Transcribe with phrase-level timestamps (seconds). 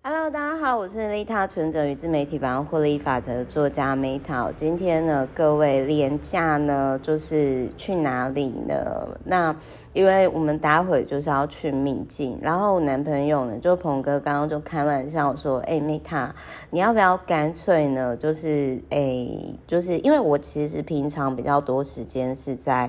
[0.00, 4.50] Hello，大家好，我是利他存折与自媒体百万获利法则的作家 Meta。
[4.54, 9.08] 今天呢，各位连假呢，就是去哪里呢？
[9.24, 9.54] 那
[9.92, 16.30] 因为我们待会就是要去秘境，然后我男朋友呢，就鹏哥刚刚就开玩笑说：“哎，Meta，
[16.70, 18.16] 你要不要干脆呢？
[18.16, 19.28] 就是哎，
[19.66, 22.88] 就是因为我其实平常比较多时间是在。”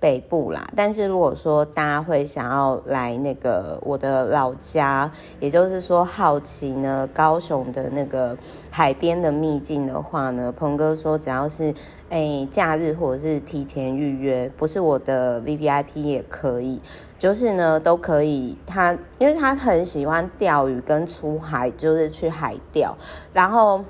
[0.00, 8.34] 北部啦，但是如果说大家会想要来那个我的老家，也就是说好奇呢，高雄的那个
[8.70, 11.74] 海边的秘境的话呢，鹏哥说只要是
[12.08, 16.80] 诶假日或者是提前预约，不是我的 VVIP 也可以，
[17.18, 18.56] 就是呢都可以。
[18.66, 22.96] 他因为他很喜欢钓鱼跟出海，就是去海钓，
[23.34, 23.84] 然后。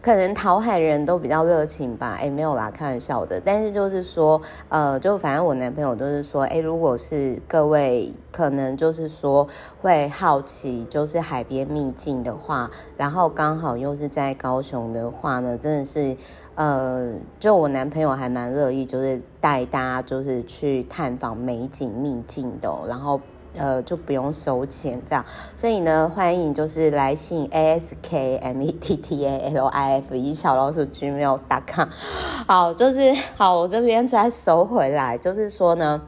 [0.00, 3.40] 可能讨海人都比较热情吧，哎，没有啦，开玩笑的。
[3.44, 9.46] 但是就是说，呃，就反正我男朋友都是说，哎，如果是各位可能就是说
[9.80, 16.16] 会好奇，就是海边秘境的话，然后刚好又是在高雄的话呢，真的是，
[16.54, 23.20] 呃，就我男朋友还蛮乐意，就是带大家就是去探访美景秘境的，然后。
[23.54, 25.24] 呃，就不用收钱这样，
[25.56, 31.88] 所以呢，欢迎就是来信 a s k m e t t a l i f e 小老鼠 gmail.com。
[32.48, 36.00] 好，就是好，我这边再收回来，就是说呢，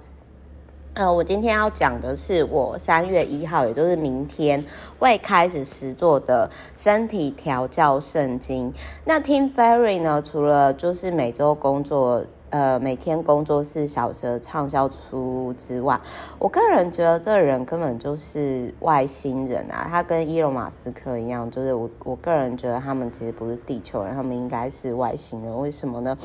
[0.94, 4.64] 呃，我今天要讲的是我三月一号，也就是明天
[4.98, 8.72] 会开始实作的身体调教圣经。
[9.04, 12.24] 那 Tim Ferry 呢，除了就是每周工作。
[12.54, 16.00] 呃，每天工作室小时畅销书之外，
[16.38, 19.88] 我个人觉得这个人根本就是外星人啊！
[19.90, 25.58] 他跟伊隆马斯克一样，就是我我个人觉得他们其实不是地球人，他们应该是外星人。
[25.58, 26.16] 为什么呢？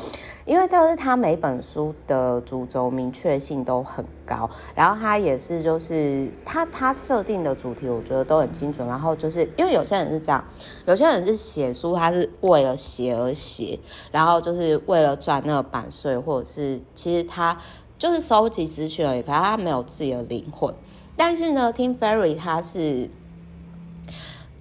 [0.45, 8.87] 因为就是他每本书的主轴明确性都很高，然后他也是就是他他设定的主题，我觉得都很精准。
[8.87, 10.43] 然后就是因为有些人是这样，
[10.85, 13.79] 有些人是写书，他是为了写而写，
[14.11, 16.15] 然后就是为了赚那个版税。
[16.19, 17.57] 或者是其实他
[17.97, 20.71] 就是收集资讯而已，可是他没有自己的灵魂。
[21.17, 23.09] 但是呢，Tim Ferry 他是，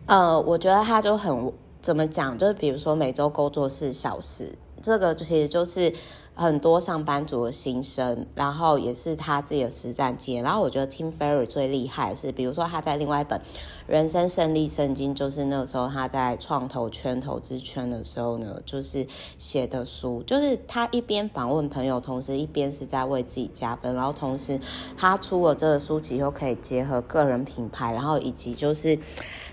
[0.07, 1.53] 呃，我觉得他就很
[1.83, 5.93] 怎么讲，就是比如说每周工作四小时，这个其实就是。
[6.39, 10.45] 很多上班族的心声，然后也是他自己的实战经验。
[10.45, 13.37] 然后我觉得 Tim Ferris 最厉害的是，比如说他在另外一本
[13.89, 19.05] 《人生胜利圣经》，就是那个时候他在创投圈、投资圈的时候呢，就是
[19.37, 23.93] 写的书，就是他一边访问朋友，同时一边是在为自己加分。
[23.97, 24.61] 然后同时
[24.97, 28.95] 他出了这个书籍，又可以结合个人品牌，然后以及就是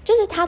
[0.04, 0.48] 就是他。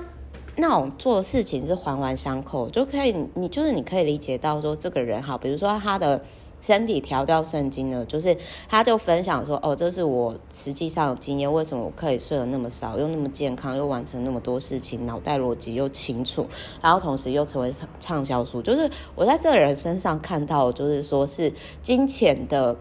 [0.59, 6.19] 那种做事情是环环相扣，就可以你就是你可以理解到说这个人哈，比如说他的
[6.61, 8.35] 身体调教圣经呢，就是
[8.67, 16.47] 他就分享说哦，这是我实际上的经验，为什么我可以睡得那么少，又那么健康，又完成那么多事情，脑袋逻辑又清楚，
[16.81, 21.53] 然后同时又成为畅畅销书，就是我在这个人身上看到，就是说是
[21.83, 22.75] 金钱的。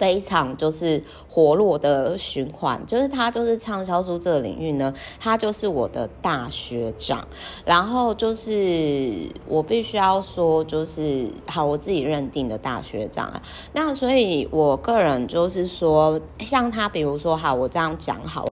[0.00, 7.28] 非常就是活络的循环，就是他就是畅销书这个领域呢，他就是我的大学长。
[7.66, 13.42] 然后就是我必须要说，就是好，我自己认定的大学长啊。
[13.74, 18.49] 那所以我个人就是说，像他，比如说哈，我这样讲好。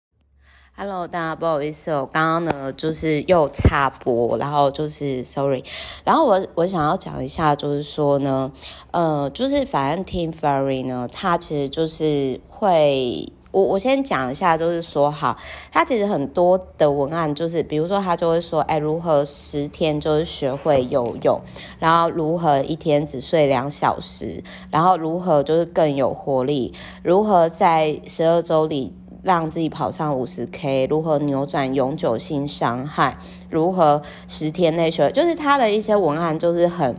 [0.79, 5.65] Hello，大家不好意思哦，我刚刚呢就是又插播，然后就是 Sorry，
[6.05, 8.53] 然后我我想要讲一下，就是说呢，
[8.91, 15.39] 呃，就是反正 Team Ferry 呢，他其实就是会，我我先讲一下，就是说好，
[15.73, 21.41] 他其实很多的文案就是，比如说他就会说，哎，如何十天就是学会游泳，
[21.79, 28.93] 然后如何一天只睡两小时，然后如何就是更有活力，如何在十二周里。
[29.27, 33.19] 让自己跑上五十 K，如何扭转永久性伤害？
[33.51, 35.11] 如何十天内学？
[35.11, 36.95] 就是他的一些文案就是很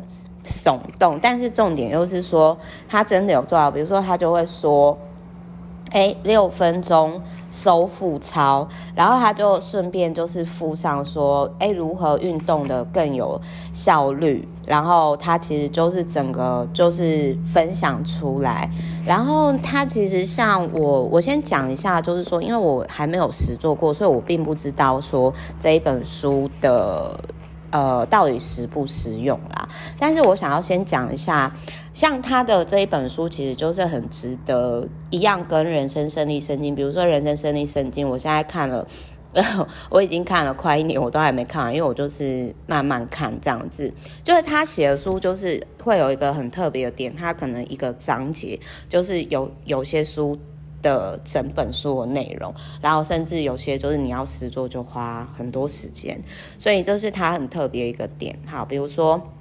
[0.46, 2.58] 耸动，但是重点又是说
[2.90, 3.72] 他真的有做到。
[3.72, 4.98] 比如说，他就会说。
[5.92, 13.40] 哎，六分钟收腹操，然后他就顺便就是附上说，哎，如何运动的更有
[13.72, 14.48] 效率？
[14.66, 18.70] 然后他其实就是整个就是分享出来，
[19.06, 27.18] 然后他其实像我，我先讲一下，就是说，因为我还没有实做过，所以我并不知道说这一本书的
[27.72, 29.70] 呃到底实不实用啦。
[30.00, 31.52] 但是我想要先讲一下。
[31.94, 38.88] 像他的这一本书，其实就是很值得一样，跟人生胜利圣经，比如说人生胜利圣经，我现在看了，
[39.90, 43.92] 我已经看了快一年，我都还没看完，因为我就是慢慢看这样子。
[44.24, 50.38] 就是他写的书，就是会有一个很特别的点，他可能一个章节就是有有些书
[50.82, 56.22] 的整本书的内容，然后甚至有些就是你要实做就花很多时间，
[56.58, 58.38] 所以这是它很特别一个点。
[58.46, 59.34] 好，比如说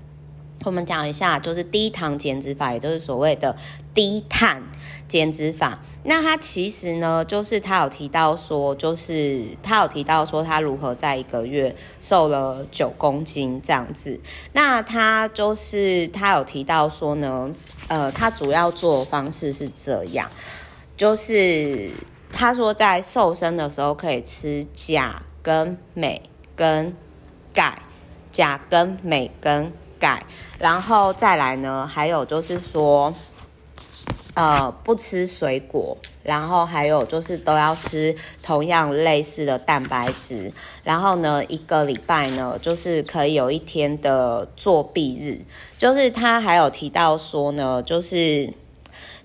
[0.64, 3.54] 我们讲一下，就是低糖减脂法，也就是所谓的
[3.92, 4.62] 低碳
[5.06, 5.80] 减脂法。
[6.04, 14.18] 那它其实呢，就是他有提到说，就是他有提到说他如何在一个月瘦了九公斤这样子。
[14.52, 17.50] 那他就是他有提到说呢，
[17.88, 20.30] 呃，他主要做方式是这样。
[20.96, 21.90] 就是
[22.32, 26.22] 他说，在瘦身的时候可以吃钾跟镁
[26.56, 26.94] 跟
[27.52, 27.82] 钙，
[28.32, 29.70] 钾跟镁跟
[30.00, 30.24] 钙，
[30.58, 33.12] 然后再来呢，还有就是说，
[34.32, 40.50] 呃，不吃水果，然后还有就是都要吃同样类似的蛋白质，
[40.82, 45.44] 然后呢，一个礼拜呢，就是可以有一天的作弊日，
[45.76, 48.50] 就是他还有提到说呢，就是。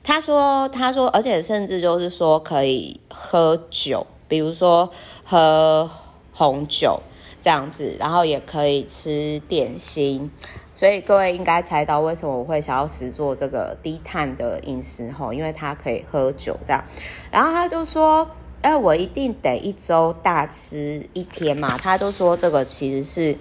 [0.04, 4.92] 他说：“他说，而且甚至就是说可以喝酒，比如说
[5.24, 5.90] 喝
[6.34, 7.02] 红酒
[7.42, 10.32] 这样子，然后也可以吃点心。
[10.74, 16.84] 所以各位应该猜到为什么我会想要实做这个低碳的饮食吼，因为他可以喝酒这样。
[17.30, 18.28] 然后他就说
[18.62, 23.38] ：‘哎，我一定得一周大吃一天嘛。’他就说这个其实是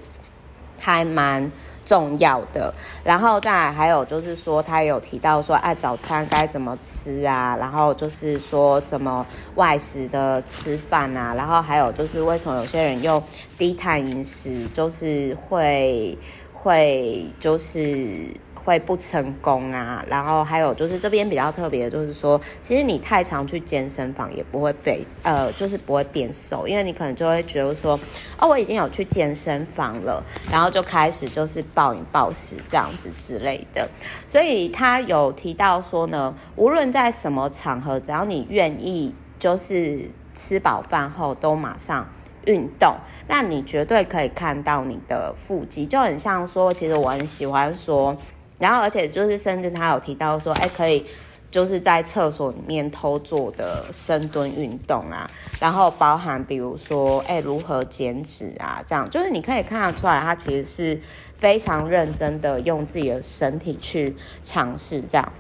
[0.81, 1.49] 还蛮。”
[1.83, 2.73] 重要的，
[3.03, 7.57] 然后再来还有就是说，他有提到说，哎，早餐该怎么吃啊？
[7.59, 11.35] 然后就是说，怎么外食的吃饭啊？
[11.35, 13.21] 然后还有就是，为什么有些人用
[13.59, 16.17] 低碳饮食，就是会
[16.53, 18.29] 会就是。
[18.65, 27.99] 会不成功啊，然后还有就是这边比较特别，就是说，其实你太常去健身房也不会被呃，就是不会变瘦，因为你可能就会觉得说，
[28.39, 33.89] 哦，我已经有去健身房了，然后就开始就是暴饮暴食这样子之类的。
[34.29, 42.07] 所以他有提到说呢，无论在什么场合，只要你愿意，就是吃饱饭后都马上
[42.47, 42.97] 运动，
[43.27, 48.17] 那你绝对可以看到你的腹肌，就很像说，其实我很喜欢说。
[48.61, 51.05] 然后，而且就是，甚至他有提到说，哎，可以
[51.51, 55.29] 就是在厕所里面偷做的深蹲运动啊，
[55.59, 61.01] 然后包含比如说，哎，如何减脂啊，这样就是你可以看得出来，他其实是
[61.39, 64.15] 非常认真的用自己的身体去
[64.45, 65.33] 尝试这样。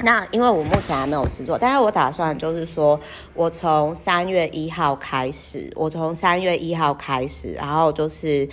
[0.00, 3.00] 那因为我目前还没有试做，但是我打算就是说，
[3.34, 8.46] 我从三月一号开始，我从三月一号开始，然后就是。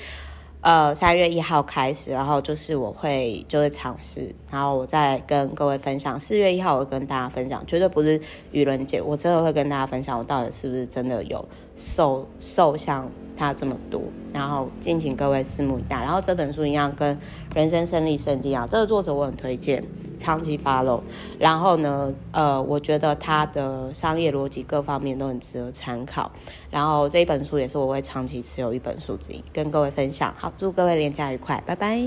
[0.62, 6.20] 呃，三月一号开始，然后就是我会就会尝试，然后我再跟各位分享。
[6.20, 8.20] 四月一号我跟大家分享，绝对不是
[8.52, 11.44] 愚人节，我真的会跟大家分享我到底是不是真的有
[11.78, 13.10] 瘦瘦像
[13.40, 14.02] 差这么多。
[14.34, 15.96] 然后敬请各位拭目以待。
[15.96, 17.18] 然后这本书一样跟
[17.56, 19.84] 人生胜利圣经啊，这个作者我很推荐。
[20.20, 21.00] 长期 follow，
[21.40, 26.30] 然后呢，呃，我觉得他的商业逻辑各方面都很值得参考。
[26.70, 30.36] 然后这一本书也是我会长期持有一本书之一，跟各位分享。
[30.38, 31.98] 好，祝各位连假愉快，拜拜。